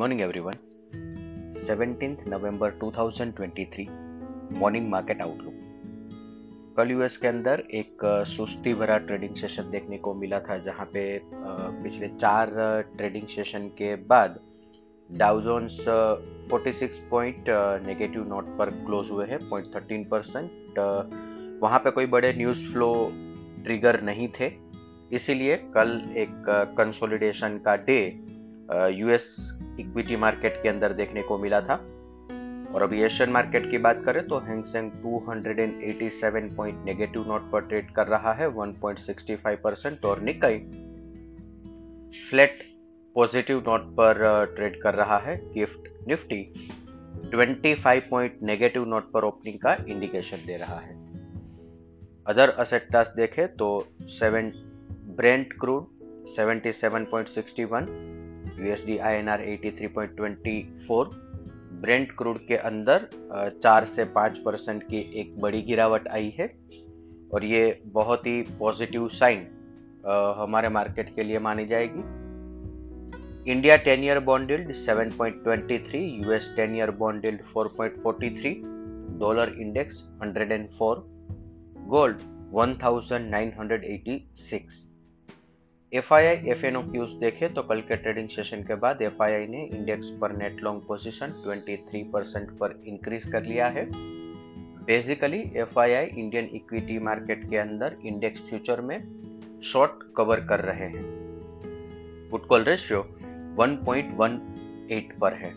[0.00, 0.52] Morning everyone
[1.54, 3.88] 17th नवंबर 2023
[4.52, 10.38] morning market outlook कल US के अंदर एक सुस्ती भरा ट्रेडिंग सेशन देखने को मिला
[10.40, 12.50] था, जहाँ पे पिछले चार
[12.96, 14.38] ट्रेडिंग सेशन के बाद
[15.10, 15.78] Dow Jones
[16.52, 17.50] 46 point
[17.86, 20.78] negative note पर क्लोज हुए हैं पॉइंट थर्टीन परसेंट
[21.62, 22.90] वहाँ पे कोई बड़े न्यूज़ फ्लो
[23.64, 24.52] ट्रिगर नहीं थे।
[25.12, 26.44] इसीलिए कल एक
[26.78, 28.00] कंसोलिडेशन का डे
[28.70, 29.24] यूएस
[29.80, 31.74] इक्विटी मार्केट के अंदर देखने को मिला था।
[32.74, 37.90] और अभी एशियन मार्केट की बात करें तो Hang Seng 287 point negative note पर ट्रेड
[37.90, 40.58] कर रहा है 1.65 परसेंट और निकाई
[42.30, 42.62] फ्लैट
[43.14, 44.14] पॉजिटिव नोट पर
[44.56, 46.42] ट्रेड कर रहा है gift Nifty
[47.34, 50.94] 25 point negative note पर ओपनिंग का इंडिकेशन दे रहा है।
[52.26, 54.52] अदर असेट क्लास देखें तो seven
[55.16, 55.86] Brent crude
[56.28, 58.19] 77.61
[58.60, 61.06] USD INR 83.24
[61.82, 63.08] Brent crude के अंदर
[63.62, 66.54] चार से पाँच परसेंट की एक बड़ी गिरावट आई है
[67.34, 69.46] और ये बहुत ही पॉजिटिव साइन
[70.36, 72.00] हमारे मार्केट के लिए मानी जाएगी।
[73.52, 78.54] India ten year bond yield 7.23 US ten year bond yield 4.43
[79.20, 80.96] dollar index 104
[81.94, 82.16] gold
[82.54, 84.89] 1986
[85.94, 89.02] F I I F N O cues देखे तो कल के ट्रेडिंग सेशन के बाद
[89.02, 93.66] एफ़ आई आई ने इंडेक्स पर नेट लॉन्ग पोजिशन 23 परसेंट पर इंक्रीज कर लिया
[93.66, 93.90] है।
[94.84, 99.02] Basically F I I Indian equity market के अंदर इंडेक्स फ्यूचर में
[99.62, 101.02] शॉर्ट कवर कर रहे हैं।
[102.30, 103.00] पुट कॉल रेशियो
[103.60, 105.54] 1.18 पर है।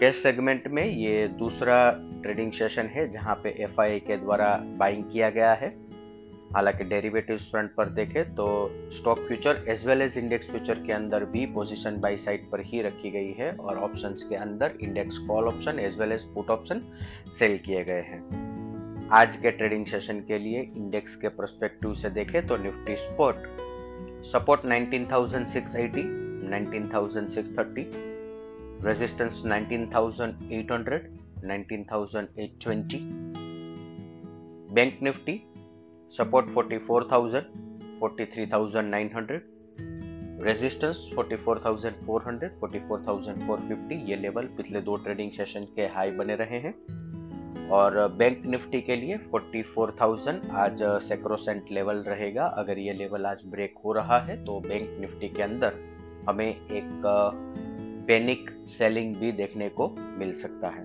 [0.00, 5.30] कैश सेगमेंट में ये दूसरा ट्रेडिंग सेशन है जहाँ पे FII के द्वारा बाइंग किया
[5.30, 5.85] गया है।
[6.56, 8.44] हालाँकि डेरिवेटिव फ्रंट पर देखें तो
[8.92, 12.80] stock future as well as index future के अंदर भी पोजीशन बाई साइड पर ही
[12.82, 16.80] रखी गई है और ऑप्शंस के अंदर index call option as well as put option
[17.38, 22.46] sell किए गए हैं। आज के ट्रेडिंग सेशन के लिए इंडेक्स के प्रोस्पेक्टिव से देखें
[22.46, 23.36] तो Nifty spot
[24.26, 26.04] support 19,680,
[26.52, 27.84] 19,630,
[28.86, 31.00] resistance 19,800,
[31.44, 33.02] 19,820,
[34.74, 35.36] bank Nifty
[36.10, 37.46] support 44000
[38.00, 39.38] 43900
[40.44, 46.74] resistance 44400 44450 ये लेवल पिछले दो ट्रेडिंग सेशन के हाई बने रहे हैं।
[47.68, 53.74] और बैंक निफ्टी के लिए 44000 आज सेक्रोसेंट लेवल रहेगा। अगर ये लेवल आज ब्रेक
[53.84, 55.74] हो रहा है तो बैंक निफ्टी के अंदर
[56.28, 57.02] हमें एक
[58.06, 59.88] पैनिक सेलिंग भी देखने को
[60.18, 60.84] मिल सकता है।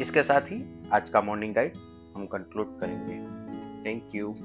[0.00, 1.72] इसके साथ ही आज का मॉर्निंग गाइड
[2.16, 3.14] हम कंक्लूड करेंगे।
[3.82, 4.36] Thank you.